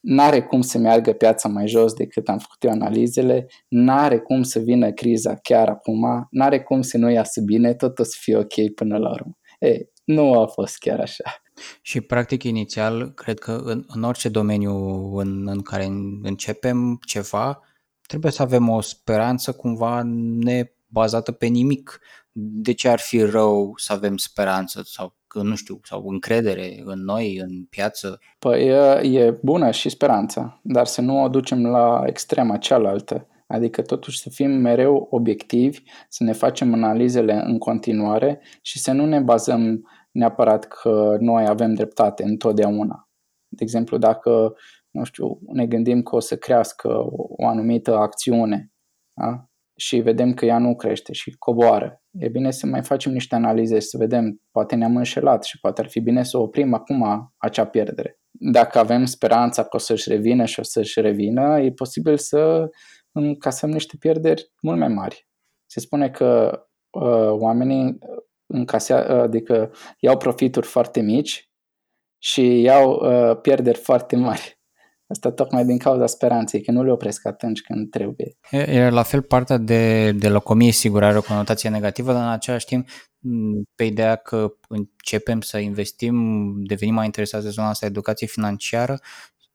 N-are 0.00 0.42
cum 0.42 0.60
să 0.60 0.78
meargă 0.78 1.12
piața 1.12 1.48
mai 1.48 1.68
jos 1.68 1.92
decât 1.92 2.28
am 2.28 2.38
făcut 2.38 2.62
eu 2.62 2.70
analizele, 2.70 3.46
n-are 3.68 4.18
cum 4.18 4.42
să 4.42 4.58
vină 4.58 4.92
criza 4.92 5.34
chiar 5.34 5.68
acum, 5.68 6.26
n-are 6.30 6.62
cum 6.62 6.82
să 6.82 6.98
nu 6.98 7.10
iasă 7.10 7.40
bine, 7.40 7.74
tot 7.74 7.98
o 7.98 8.02
să 8.02 8.16
fie 8.20 8.36
ok 8.36 8.74
până 8.74 8.98
la 8.98 9.10
urmă. 9.10 9.38
Ei, 9.58 9.90
nu 10.04 10.40
a 10.40 10.46
fost 10.46 10.78
chiar 10.78 11.00
așa. 11.00 11.24
Și 11.82 12.00
practic 12.00 12.42
inițial, 12.42 13.12
cred 13.12 13.38
că 13.38 13.60
în, 13.64 13.84
în 13.86 14.02
orice 14.02 14.28
domeniu 14.28 14.74
în, 15.14 15.48
în 15.48 15.60
care 15.60 15.84
începem 16.22 16.98
ceva, 17.06 17.60
trebuie 18.06 18.32
să 18.32 18.42
avem 18.42 18.68
o 18.68 18.80
speranță 18.80 19.52
cumva 19.52 20.02
nebazată 20.92 21.32
pe 21.32 21.46
nimic. 21.46 22.00
De 22.32 22.72
ce 22.72 22.88
ar 22.88 22.98
fi 22.98 23.22
rău 23.22 23.72
să 23.76 23.92
avem 23.92 24.16
speranță 24.16 24.82
sau 24.84 25.16
nu 25.42 25.54
știu, 25.54 25.80
sau 25.82 26.08
încredere 26.08 26.82
în 26.84 27.04
noi, 27.04 27.36
în 27.36 27.64
piață? 27.64 28.18
Păi 28.38 28.66
e, 28.66 29.20
e 29.20 29.38
bună 29.42 29.70
și 29.70 29.88
speranța, 29.88 30.60
dar 30.62 30.86
să 30.86 31.00
nu 31.00 31.22
o 31.22 31.28
ducem 31.28 31.66
la 31.66 32.02
extrema 32.06 32.56
cealaltă. 32.56 33.26
Adică 33.46 33.82
totuși 33.82 34.18
să 34.18 34.30
fim 34.30 34.50
mereu 34.50 35.06
obiectivi, 35.10 35.82
să 36.08 36.24
ne 36.24 36.32
facem 36.32 36.74
analizele 36.74 37.42
în 37.44 37.58
continuare 37.58 38.40
și 38.62 38.78
să 38.78 38.92
nu 38.92 39.06
ne 39.06 39.20
bazăm 39.20 39.88
neapărat 40.10 40.64
că 40.64 41.16
noi 41.20 41.46
avem 41.46 41.74
dreptate 41.74 42.22
întotdeauna. 42.22 43.08
De 43.48 43.62
exemplu, 43.64 43.98
dacă, 43.98 44.54
nu 44.90 45.04
știu, 45.04 45.38
ne 45.52 45.66
gândim 45.66 46.02
că 46.02 46.16
o 46.16 46.20
să 46.20 46.36
crească 46.36 46.88
o 47.36 47.46
anumită 47.46 47.96
acțiune 47.96 48.72
da? 49.14 49.46
Și 49.82 49.96
vedem 49.96 50.34
că 50.34 50.44
ea 50.44 50.58
nu 50.58 50.76
crește 50.76 51.12
și 51.12 51.30
coboară, 51.38 52.02
e 52.10 52.28
bine 52.28 52.50
să 52.50 52.66
mai 52.66 52.82
facem 52.82 53.12
niște 53.12 53.34
analize 53.34 53.78
și 53.78 53.86
să 53.86 53.96
vedem, 53.96 54.40
poate 54.50 54.74
ne-am 54.74 54.96
înșelat 54.96 55.44
și 55.44 55.60
poate 55.60 55.80
ar 55.80 55.88
fi 55.88 56.00
bine 56.00 56.22
să 56.22 56.38
oprim 56.38 56.74
acum 56.74 57.32
acea 57.36 57.66
pierdere. 57.66 58.18
Dacă 58.30 58.78
avem 58.78 59.04
speranța 59.04 59.62
că 59.62 59.76
o 59.76 59.78
să-și 59.78 60.08
revină 60.08 60.44
și 60.44 60.60
o 60.60 60.62
să-și 60.62 61.00
revină, 61.00 61.60
e 61.60 61.72
posibil 61.72 62.16
să 62.16 62.70
încasăm 63.12 63.70
niște 63.70 63.96
pierderi 63.98 64.52
mult 64.60 64.78
mai 64.78 64.88
mari. 64.88 65.28
Se 65.66 65.80
spune 65.80 66.10
că 66.10 66.60
uh, 66.90 67.30
oamenii 67.30 67.98
încasea, 68.46 69.22
adică 69.22 69.72
iau 69.98 70.16
profituri 70.16 70.66
foarte 70.66 71.00
mici 71.00 71.50
și 72.18 72.60
iau 72.60 72.92
uh, 72.92 73.40
pierderi 73.40 73.78
foarte 73.78 74.16
mari. 74.16 74.60
Asta 75.12 75.30
tocmai 75.30 75.64
din 75.64 75.78
cauza 75.78 76.06
speranței, 76.06 76.62
că 76.62 76.70
nu 76.70 76.84
le 76.84 76.92
opresc 76.92 77.26
atunci 77.26 77.62
când 77.62 77.90
trebuie. 77.90 78.36
E, 78.50 78.88
la 78.88 79.02
fel 79.02 79.22
partea 79.22 79.56
de, 79.56 80.12
de 80.12 80.28
locomie, 80.28 80.70
sigur, 80.70 81.04
are 81.04 81.16
o 81.16 81.22
conotație 81.22 81.70
negativă, 81.70 82.12
dar 82.12 82.22
în 82.22 82.32
același 82.32 82.66
timp, 82.66 82.88
pe 83.74 83.84
ideea 83.84 84.16
că 84.16 84.52
începem 84.68 85.40
să 85.40 85.58
investim, 85.58 86.16
devenim 86.62 86.94
mai 86.94 87.04
interesați 87.04 87.44
de 87.44 87.50
zona 87.50 87.68
asta 87.68 87.86
educație 87.86 88.26
financiară, 88.26 88.98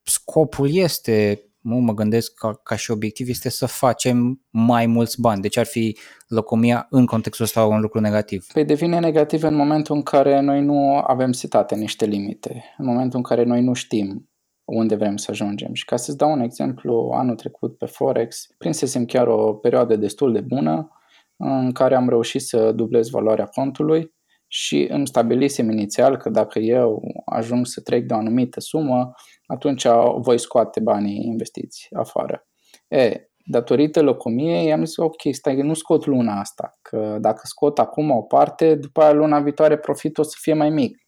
scopul 0.04 0.76
este 0.76 1.42
nu 1.68 1.76
mă 1.76 1.94
gândesc 1.94 2.34
ca, 2.34 2.60
ca 2.64 2.76
și 2.76 2.92
obiectiv 2.92 3.30
este 3.30 3.50
să 3.50 3.66
facem 3.66 4.42
mai 4.50 4.86
mulți 4.86 5.22
bani. 5.22 5.42
Deci 5.42 5.58
ar 5.58 5.66
fi 5.66 5.98
locomia 6.28 6.88
în 6.90 7.06
contextul 7.06 7.46
ăsta 7.46 7.66
un 7.66 7.82
lucru 7.82 8.00
negativ? 8.00 8.46
Păi 8.54 8.66
devine 8.66 9.00
negativ 9.00 9.44
în 9.44 9.56
momentul 9.56 9.96
în 9.96 10.02
care 10.02 10.40
noi 10.40 10.62
nu 10.62 11.04
avem 11.08 11.32
setate 11.32 11.76
niște 11.76 12.06
limite, 12.06 12.64
în 12.78 12.86
momentul 12.86 13.18
în 13.18 13.24
care 13.24 13.44
noi 13.44 13.62
nu 13.62 13.74
știm 13.74 14.27
unde 14.68 14.96
vrem 14.96 15.18
să 15.18 15.32
ajungem. 15.32 15.74
Și 15.74 15.86
ca 15.86 15.96
să-ți 15.96 16.18
dau 16.18 16.32
un 16.32 16.40
exemplu, 16.40 17.12
anul 17.14 17.36
trecut 17.36 17.78
pe 17.78 17.86
Forex, 17.86 18.48
prinsesem 18.58 19.06
chiar 19.06 19.28
o 19.28 19.54
perioadă 19.54 19.96
destul 19.96 20.34
de 20.34 20.42
bună 20.42 20.92
în 21.38 21.72
care 21.72 21.96
am 21.96 22.10
reușit 22.10 22.42
să 22.42 22.72
dublez 22.72 23.10
valoarea 23.10 23.46
contului 23.46 24.16
și 24.48 24.88
îmi 24.90 25.08
stabilisem 25.08 25.70
inițial 25.70 26.18
că 26.18 26.30
dacă 26.30 26.60
eu 26.60 27.02
ajung 27.26 27.66
să 27.66 27.82
trec 27.82 28.06
de 28.06 28.14
o 28.14 28.18
anumită 28.18 28.60
sumă, 28.60 29.12
atunci 29.46 29.88
voi 30.18 30.40
scoate 30.40 30.80
banii 30.80 31.26
investiți 31.26 31.88
afară. 31.92 32.48
E, 32.88 33.30
datorită 33.46 34.02
locomiei, 34.02 34.74
am 34.74 34.86
zis, 34.86 34.98
ok, 34.98 35.22
stai, 35.32 35.56
nu 35.56 35.74
scot 35.74 36.06
luna 36.06 36.40
asta, 36.40 36.78
că 36.82 37.18
dacă 37.22 37.42
scot 37.44 37.80
acum 37.80 38.12
o 38.12 38.22
parte, 38.22 38.76
după 38.76 39.02
aia 39.02 39.12
luna 39.12 39.40
viitoare 39.40 39.78
profitul 39.78 40.24
o 40.24 40.28
să 40.28 40.36
fie 40.42 40.54
mai 40.54 40.70
mic. 40.70 41.07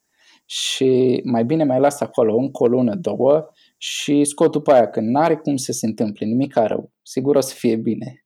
Și 0.51 1.21
mai 1.23 1.45
bine 1.45 1.63
mai 1.63 1.79
las 1.79 1.99
acolo 1.99 2.35
încă 2.35 2.63
o 2.63 2.67
lună, 2.67 2.95
două 2.95 3.45
și 3.77 4.23
scot 4.23 4.51
după 4.51 4.71
aia, 4.71 4.89
că 4.89 4.99
n-are 4.99 5.35
cum 5.35 5.55
să 5.55 5.71
se 5.71 5.85
întâmple 5.85 6.25
nimic 6.25 6.55
rău. 6.55 6.91
Sigur 7.01 7.35
o 7.35 7.39
să 7.39 7.53
fie 7.55 7.75
bine. 7.75 8.25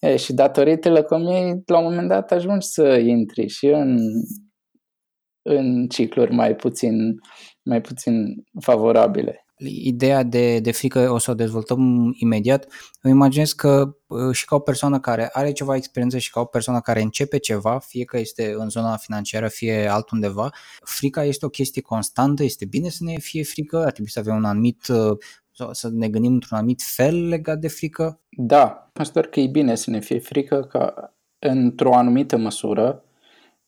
E, 0.00 0.16
și 0.16 0.32
datorită 0.32 0.90
lăcomiei, 0.90 1.62
la 1.66 1.78
un 1.78 1.84
moment 1.84 2.08
dat 2.08 2.32
ajungi 2.32 2.66
să 2.66 2.96
intri 2.96 3.46
și 3.46 3.66
în 3.66 3.98
în 5.42 5.88
cicluri 5.88 6.32
mai 6.32 6.56
puțin, 6.56 7.20
mai 7.62 7.80
puțin 7.80 8.44
favorabile. 8.60 9.46
Ideea 9.64 10.22
de, 10.22 10.58
de 10.58 10.72
frică 10.72 11.10
o 11.10 11.18
să 11.18 11.30
o 11.30 11.34
dezvoltăm 11.34 12.12
imediat. 12.18 12.66
Îmi 13.00 13.12
imaginez 13.12 13.52
că 13.52 13.96
uh, 14.06 14.34
și 14.34 14.44
ca 14.44 14.54
o 14.54 14.58
persoană 14.58 15.00
care 15.00 15.28
are 15.32 15.52
ceva 15.52 15.76
experiență 15.76 16.18
și 16.18 16.30
ca 16.30 16.40
o 16.40 16.44
persoană 16.44 16.80
care 16.80 17.02
începe 17.02 17.38
ceva, 17.38 17.78
fie 17.78 18.04
că 18.04 18.18
este 18.18 18.54
în 18.56 18.68
zona 18.68 18.96
financiară, 18.96 19.48
fie 19.48 19.86
altundeva, 19.86 20.50
frica 20.84 21.24
este 21.24 21.46
o 21.46 21.48
chestie 21.48 21.82
constantă, 21.82 22.42
este 22.42 22.64
bine 22.64 22.88
să 22.88 23.04
ne 23.04 23.18
fie 23.18 23.42
frică, 23.42 23.76
ar 23.84 23.92
trebui 23.92 24.10
să 24.10 24.18
avem 24.18 24.36
un 24.36 24.44
anumit 24.44 24.86
uh, 24.88 25.16
să 25.72 25.88
ne 25.92 26.08
gândim 26.08 26.32
într-un 26.32 26.56
anumit 26.56 26.82
fel 26.82 27.28
legat 27.28 27.58
de 27.58 27.68
frică? 27.68 28.20
Da, 28.30 28.90
consider 28.92 29.26
că 29.26 29.40
e 29.40 29.46
bine 29.46 29.74
să 29.74 29.90
ne 29.90 30.00
fie 30.00 30.18
frică 30.18 30.60
ca 30.60 31.14
într-o 31.38 31.94
anumită 31.94 32.36
măsură, 32.36 33.04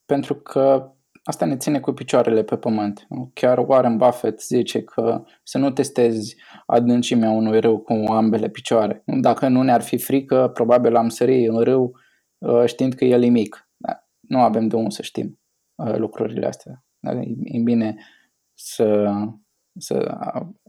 pentru 0.06 0.34
că 0.34 0.93
asta 1.24 1.44
ne 1.44 1.56
ține 1.56 1.80
cu 1.80 1.92
picioarele 1.92 2.42
pe 2.42 2.56
pământ. 2.56 3.06
Chiar 3.32 3.58
Warren 3.58 3.96
Buffett 3.96 4.42
zice 4.42 4.82
că 4.82 5.24
să 5.42 5.58
nu 5.58 5.70
testezi 5.70 6.36
adâncimea 6.66 7.30
unui 7.30 7.60
râu 7.60 7.78
cu 7.78 7.92
ambele 7.92 8.48
picioare. 8.48 9.02
Dacă 9.06 9.48
nu 9.48 9.62
ne-ar 9.62 9.82
fi 9.82 9.98
frică, 9.98 10.50
probabil 10.54 10.96
am 10.96 11.08
sări 11.08 11.46
în 11.46 11.60
râu 11.60 11.96
uh, 12.38 12.64
știind 12.66 12.94
că 12.94 13.04
el 13.04 13.22
e 13.22 13.28
mic. 13.28 13.68
Da, 13.76 14.08
nu 14.20 14.40
avem 14.40 14.68
de 14.68 14.76
unde 14.76 14.90
să 14.90 15.02
știm 15.02 15.40
uh, 15.74 15.96
lucrurile 15.96 16.46
astea. 16.46 16.84
E 17.42 17.58
bine 17.58 17.96
să, 18.54 19.10
să 19.78 20.18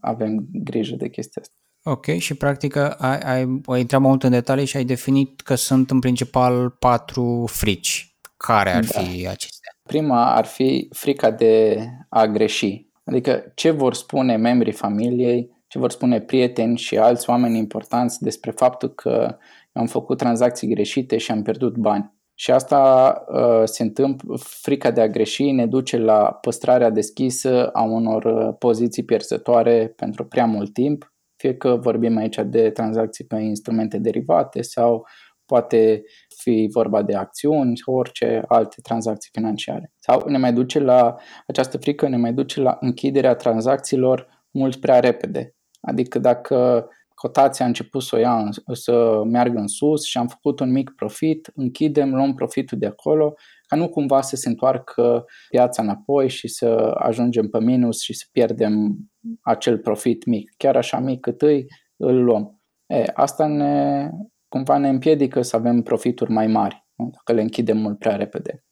avem 0.02 0.48
grijă 0.52 0.96
de 0.96 1.10
chestia 1.10 1.42
asta. 1.42 1.56
Ok, 1.88 2.06
și 2.06 2.36
practic 2.36 2.76
ai, 2.76 3.20
ai, 3.20 3.62
ai 3.66 3.80
intrat 3.80 4.02
mai 4.02 4.10
mult 4.10 4.24
în 4.24 4.32
detalii 4.32 4.66
și 4.66 4.78
ai 4.78 4.86
definit 4.86 5.42
că 5.42 5.56
sunt 5.56 5.92
în 5.92 6.00
principal 6.00 6.70
patru 6.70 7.46
frici. 7.48 8.18
Care 8.38 8.70
ar 8.70 8.84
da. 8.84 9.00
fi 9.00 9.28
acestea? 9.28 9.65
Prima 9.88 10.36
ar 10.36 10.46
fi 10.46 10.88
frica 10.92 11.32
de 11.32 11.86
a 12.10 12.26
greși. 12.26 12.86
Adică 13.04 13.52
ce 13.56 13.72
vor 13.72 13.94
spune 13.94 14.36
membrii 14.36 14.74
familiei, 14.74 15.64
ce 15.68 15.80
vor 15.80 15.92
spune 15.92 16.22
prieteni 16.22 16.78
și 16.78 16.98
alți 16.98 17.30
oameni 17.30 17.58
importanți 17.58 18.22
despre 18.22 18.52
faptul 18.52 18.90
că 18.90 19.38
am 19.74 19.86
făcut 19.86 20.18
tranzacții 20.18 20.68
greșite 20.68 21.18
și 21.18 21.32
am 21.32 21.42
pierdut 21.42 21.78
bani. 21.78 22.14
Și 22.38 22.52
asta 22.52 23.14
uh, 23.28 23.62
se 23.64 23.84
întâmplă, 23.84 24.36
frica 24.38 24.92
de 24.92 25.02
a 25.02 25.08
greși 25.08 25.52
ne 25.52 25.66
duce 25.66 25.98
la 25.98 26.38
păstrarea 26.42 26.90
deschisă 26.90 27.68
a 27.68 27.82
unor 27.82 28.24
uh, 28.24 28.56
poziții 28.60 29.04
pierzătoare 29.04 29.94
pentru 29.96 30.26
prea 30.26 30.46
mult 30.46 30.74
timp, 30.74 31.14
fie 31.36 31.56
că 31.56 31.76
vorbim 31.76 32.18
aici 32.18 32.40
de 32.46 32.70
tranzacții 32.70 33.26
pe 33.26 33.36
instrumente 33.36 33.98
derivate 33.98 34.62
sau 34.62 35.08
poate 35.46 36.04
fi 36.38 36.70
vorba 36.72 37.02
de 37.02 37.16
acțiuni 37.16 37.78
sau 37.78 37.94
orice 37.94 38.44
alte 38.48 38.76
tranzacții 38.82 39.30
financiare. 39.34 39.92
Sau 39.96 40.30
ne 40.30 40.38
mai 40.38 40.54
duce 40.54 40.80
la 40.80 41.16
această 41.48 41.78
frică, 41.78 42.08
ne 42.08 42.18
mai 42.18 42.34
duce 42.34 42.62
la 42.62 42.78
închiderea 42.80 43.36
tranzacțiilor 43.36 44.28
mult 44.52 44.76
prea 44.76 45.00
repede. 45.00 45.56
Adică 45.82 46.20
dacă 46.20 46.88
cotația 47.14 47.66
a 47.66 47.68
început 47.68 48.02
să 48.02 48.16
o 48.16 48.20
ia, 48.20 48.50
să 48.72 49.22
meargă 49.26 49.60
în 49.60 49.68
sus 49.68 50.04
și 50.04 50.18
am 50.18 50.28
făcut 50.28 50.60
un 50.60 50.72
mic 50.72 50.92
profit, 50.96 51.52
închidem, 51.54 52.16
luăm 52.16 52.34
profitul 52.34 52.78
de 52.78 52.86
acolo, 52.86 53.34
ca 53.68 53.76
nu 53.76 53.90
cumva 53.90 54.22
să 54.22 54.36
se 54.36 54.50
întoarcă 54.50 55.26
piața 55.50 55.82
înapoi 55.82 56.30
și 56.30 56.48
să 56.48 56.96
ajungem 56.98 57.48
pe 57.48 57.60
minus 57.60 58.02
și 58.02 58.14
să 58.14 58.26
pierdem 58.32 58.98
acel 59.42 59.78
profit 59.78 60.26
mic. 60.26 60.54
Chiar 60.58 60.76
așa 60.76 61.00
mic 61.00 61.20
cât 61.20 61.42
îi, 61.42 61.66
îl 61.96 62.24
luăm. 62.24 62.62
E, 62.88 63.04
asta 63.14 63.48
ne, 63.48 64.10
cumva 64.56 64.78
ne 64.78 64.90
împiedică 64.90 65.42
să 65.42 65.56
avem 65.56 65.82
profituri 65.82 66.32
mai 66.32 66.48
mari, 66.48 66.86
nu? 66.96 67.10
dacă 67.12 67.34
le 67.34 67.42
închidem 67.42 67.78
mult 67.78 68.00
prea 68.00 68.16
repede. 68.16 68.64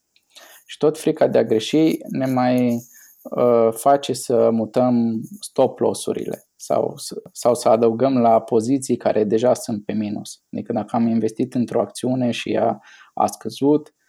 Și 0.66 0.78
tot 0.78 0.98
frica 0.98 1.28
de 1.28 1.38
a 1.38 1.44
greși 1.44 1.98
ne 2.10 2.26
mai 2.26 2.76
uh, 3.24 3.68
face 3.72 4.14
să 4.14 4.50
mutăm 4.52 5.22
stop 5.40 5.80
loss-urile 5.80 6.48
sau, 6.56 6.96
sau 7.32 7.56
să 7.56 7.70
adăugăm 7.70 8.18
la 8.18 8.42
poziții 8.42 8.98
care 8.98 9.24
deja 9.24 9.54
sunt 9.54 9.86
pe 9.86 9.94
minus. 9.94 10.44
Adică 10.52 10.74
dacă 10.74 10.96
am 10.96 11.08
investit 11.08 11.54
într-o 11.54 11.82
acțiune 11.82 12.32
și 12.32 12.52
ea 12.52 12.80
a 13.14 13.26
scăzut, 13.26 13.88
uh, 13.88 14.03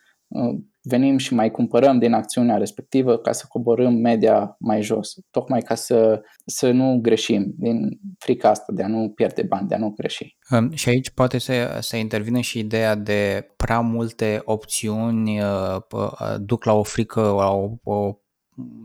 venim 0.85 1.17
și 1.17 1.35
mai 1.35 1.51
cumpărăm 1.51 1.99
din 1.99 2.13
acțiunea 2.13 2.57
respectivă 2.57 3.19
ca 3.19 3.33
să 3.33 3.45
coborâm 3.49 3.93
media 3.93 4.57
mai 4.59 4.83
jos, 4.83 5.15
tocmai 5.31 5.61
ca 5.61 5.75
să, 5.75 6.23
să 6.47 6.71
nu 6.71 6.99
greșim 7.03 7.55
din 7.57 8.01
frica 8.19 8.49
asta 8.49 8.73
de 8.73 8.83
a 8.83 8.89
nu 8.89 9.13
pierde 9.15 9.43
bani, 9.43 9.69
de 9.69 9.75
a 9.75 9.79
nu 9.79 9.91
greși. 9.97 10.37
Um, 10.51 10.71
și 10.71 10.89
aici 10.89 11.11
poate 11.11 11.39
să, 11.39 11.79
să 11.81 11.97
intervină 11.97 12.41
și 12.41 12.59
ideea 12.59 12.95
de 12.95 13.49
prea 13.57 13.81
multe 13.81 14.43
opțiuni 14.45 15.41
uh, 15.41 15.77
uh, 15.93 16.35
duc 16.39 16.65
la 16.65 16.73
o 16.73 16.83
frică, 16.83 17.21
la 17.21 17.51
o, 17.51 17.71
o 17.83 18.19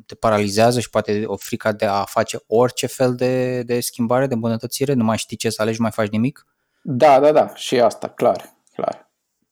te 0.05 0.15
paralizează 0.15 0.79
și 0.79 0.89
poate 0.89 1.23
o 1.25 1.35
frică 1.35 1.71
de 1.71 1.85
a 1.85 2.03
face 2.03 2.37
orice 2.47 2.87
fel 2.87 3.15
de, 3.15 3.63
de 3.63 3.79
schimbare, 3.79 4.27
de 4.27 4.33
îmbunătățire, 4.33 4.93
nu 4.93 5.03
mai 5.03 5.17
știi 5.17 5.37
ce 5.37 5.49
să 5.49 5.61
alegi, 5.61 5.77
nu 5.77 5.83
mai 5.83 5.91
faci 5.91 6.09
nimic? 6.09 6.47
Da, 6.81 7.19
da, 7.19 7.31
da, 7.31 7.55
și 7.55 7.79
asta, 7.79 8.07
clar, 8.07 8.53
clar 8.73 9.08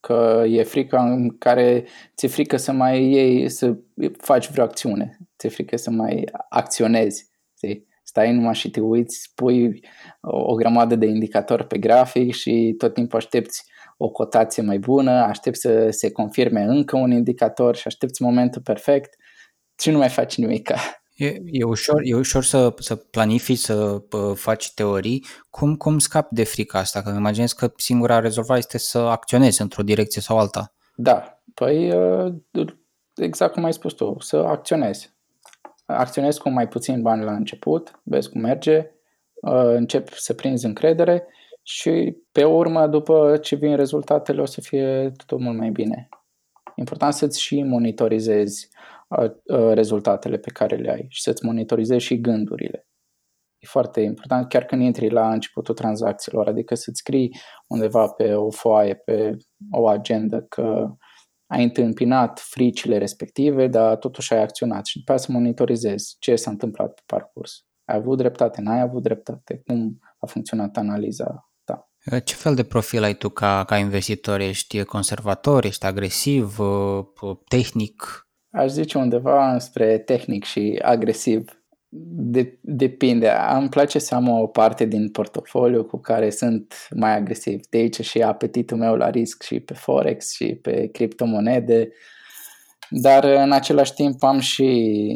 că 0.08 0.44
e 0.48 0.64
frica 0.64 1.04
în 1.04 1.38
care 1.38 1.86
ți-e 2.16 2.28
frică 2.28 2.58
să 2.58 2.72
mai 2.72 3.04
iei, 3.04 3.50
să 3.50 3.78
faci 4.18 4.50
vreo 4.50 4.64
acțiune, 4.64 5.18
ți-e 5.38 5.50
frică 5.50 5.78
să 5.78 5.92
mai 5.92 6.24
acționezi, 6.50 7.30
știi? 7.58 7.88
Stai 8.04 8.34
numai 8.34 8.56
și 8.56 8.70
te 8.70 8.80
uiți, 8.80 9.32
pui 9.36 9.86
o, 10.22 10.38
o 10.38 10.54
grămadă 10.54 10.96
de 10.96 11.06
indicatori 11.06 11.68
pe 11.68 11.78
grafic 11.78 12.34
și 12.34 12.76
tot 12.78 12.94
timpul 12.94 13.18
aștepți 13.18 13.64
o 13.98 14.10
cotație 14.10 14.64
mai 14.64 14.80
bună, 14.80 15.12
aștepți 15.12 15.60
să 15.62 15.90
se 15.90 16.12
confirme 16.12 16.62
încă 16.62 16.98
un 16.98 17.12
indicator 17.12 17.76
și 17.76 17.88
aștepți 17.88 18.22
momentul 18.22 18.62
perfect 18.62 19.16
și 19.80 19.90
nu 19.90 19.98
mai 19.98 20.10
faci 20.10 20.38
nimic. 20.38 20.72
E, 21.18 21.42
e 21.46 21.64
ușor, 21.64 22.02
e 22.04 22.16
ușor 22.16 22.44
să, 22.44 22.74
să 22.80 22.96
planifici, 22.96 23.58
să 23.58 24.02
faci 24.36 24.74
teorii. 24.74 25.26
Cum, 25.50 25.76
cum 25.76 26.00
scapi 26.00 26.34
de 26.34 26.44
frica 26.44 26.80
asta? 26.80 27.02
Că 27.02 27.10
îmi 27.10 27.18
imaginez 27.18 27.52
că 27.52 27.72
singura 27.76 28.20
rezolvare 28.20 28.60
este 28.60 28.78
să 28.78 28.98
acționezi 28.98 29.62
într-o 29.62 29.84
direcție 29.84 30.22
sau 30.22 30.38
alta. 30.38 30.74
Da, 30.96 31.42
păi 31.54 31.92
uh, 31.92 32.34
exact 33.16 33.54
cum 33.54 33.64
ai 33.64 33.74
spus 33.74 33.94
tu, 33.94 34.16
să 34.20 34.38
acționezi. 34.38 35.16
Acționezi 35.86 36.40
cu 36.40 36.50
mai 36.50 36.68
puțin 36.68 37.02
bani 37.02 37.24
la 37.24 37.34
început, 37.34 38.00
vezi 38.04 38.30
cum 38.30 38.42
merge, 38.42 38.92
uh, 39.34 39.64
începi 39.64 40.12
să 40.16 40.34
prinzi 40.34 40.66
încredere 40.66 41.28
și 41.62 42.18
pe 42.32 42.44
urmă, 42.44 42.88
după 42.88 43.38
ce 43.42 43.56
vin 43.56 43.76
rezultatele, 43.76 44.42
o 44.42 44.46
să 44.46 44.62
fie 44.62 45.12
totul 45.18 45.40
mult 45.40 45.58
mai 45.58 45.70
bine. 45.70 46.10
Important 46.76 47.14
să-ți 47.14 47.42
și 47.42 47.64
monitorizezi 47.64 48.70
rezultatele 49.74 50.38
pe 50.38 50.52
care 50.52 50.76
le 50.76 50.92
ai 50.92 51.06
și 51.10 51.22
să-ți 51.22 51.46
monitorizezi 51.46 52.06
și 52.06 52.22
gândurile. 52.22 52.88
E 53.58 53.68
foarte 53.68 54.02
important 54.02 54.50
chiar 54.50 54.64
când 54.64 54.82
intri 54.82 55.10
la 55.10 55.32
începutul 55.32 55.74
tranzacțiilor, 55.76 56.48
adică 56.48 56.76
să-ți 56.76 57.00
scrii 57.00 57.38
undeva 57.68 58.08
pe 58.08 58.34
o 58.34 58.52
foaie, 58.52 58.96
pe 58.96 59.38
o 59.72 59.88
agendă 59.88 60.42
că 60.42 60.96
ai 61.52 61.64
întâmpinat 61.64 62.40
fricile 62.40 62.98
respective, 62.98 63.68
dar 63.68 63.96
totuși 63.96 64.34
ai 64.34 64.42
acționat 64.42 64.86
și 64.86 64.98
după 64.98 65.12
aceea 65.12 65.28
să 65.28 65.32
monitorizezi 65.32 66.16
ce 66.20 66.36
s-a 66.36 66.52
întâmplat 66.52 66.94
pe 66.94 67.02
parcurs. 67.06 67.66
Ai 67.86 67.96
avut 67.96 68.18
dreptate, 68.18 68.62
n-ai 68.62 68.80
avut 68.80 69.04
dreptate, 69.04 69.62
cum 69.66 70.00
a 70.20 70.26
funcționat 70.26 70.78
analiza 70.78 71.52
ta. 71.64 71.92
Ce 72.24 72.36
fel 72.36 72.56
de 72.56 72.64
profil 72.64 73.04
ai 73.04 73.14
tu 73.14 73.30
ca, 73.30 73.64
ca 73.64 73.78
investitor? 73.78 74.40
Ești 74.40 74.84
conservator, 74.84 75.66
ești 75.66 75.86
agresiv, 75.86 76.58
tehnic? 77.48 78.27
Aș 78.58 78.70
zice 78.70 78.98
undeva 78.98 79.58
spre 79.60 79.98
tehnic 79.98 80.44
și 80.44 80.80
agresiv. 80.82 81.62
De, 81.90 82.58
depinde. 82.62 83.32
Îmi 83.60 83.70
place 83.70 84.00
să 84.00 84.16
am 84.16 84.28
o 84.28 84.48
parte 84.48 84.86
din 84.86 85.10
portofoliu 85.10 85.84
cu 85.84 85.98
care 85.98 86.30
sunt 86.30 86.88
mai 86.96 87.16
agresiv. 87.16 87.60
De 87.70 87.78
aici 87.78 88.02
și 88.02 88.22
apetitul 88.22 88.78
meu 88.78 88.96
la 88.96 89.10
risc 89.10 89.44
și 89.44 89.60
pe 89.60 89.74
Forex 89.74 90.34
și 90.34 90.56
pe 90.56 90.88
criptomonede. 90.88 91.90
Dar 92.90 93.24
în 93.24 93.52
același 93.52 93.94
timp 93.94 94.24
am 94.24 94.40
și 94.40 95.08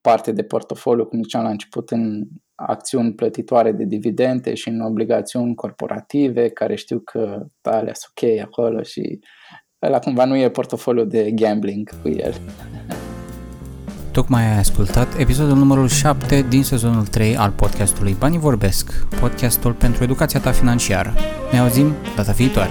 parte 0.00 0.32
de 0.32 0.42
portofoliu, 0.42 1.06
cum 1.06 1.22
ziceam 1.22 1.42
la 1.42 1.50
început, 1.50 1.90
în 1.90 2.22
acțiuni 2.54 3.14
plătitoare 3.14 3.72
de 3.72 3.84
dividende 3.84 4.54
și 4.54 4.68
în 4.68 4.80
obligațiuni 4.80 5.54
corporative, 5.54 6.48
care 6.48 6.74
știu 6.74 6.98
că 6.98 7.46
alea 7.62 7.94
sunt 7.94 8.12
ok 8.14 8.40
acolo 8.40 8.82
și 8.82 9.20
ăla 9.82 9.98
cumva 9.98 10.24
nu 10.24 10.36
e 10.36 10.48
portofoliu 10.48 11.04
de 11.04 11.30
gambling 11.30 11.90
cu 12.02 12.08
el. 12.08 12.34
Tocmai 14.12 14.42
ai 14.42 14.58
ascultat 14.58 15.18
episodul 15.18 15.56
numărul 15.56 15.88
7 15.88 16.46
din 16.48 16.62
sezonul 16.62 17.06
3 17.06 17.36
al 17.36 17.50
podcastului 17.50 18.16
Banii 18.18 18.38
Vorbesc, 18.38 19.06
podcastul 19.20 19.72
pentru 19.72 20.02
educația 20.02 20.40
ta 20.40 20.50
financiară. 20.50 21.14
Ne 21.52 21.58
auzim 21.58 21.92
data 22.16 22.32
viitoare! 22.32 22.70